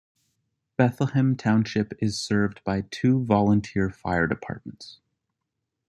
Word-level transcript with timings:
Bethlehem 0.77 1.35
Township 1.35 1.93
is 2.01 2.17
served 2.17 2.63
by 2.63 2.85
two 2.89 3.23
volunteer 3.23 3.87
fire 3.91 4.25
departments. 4.25 4.99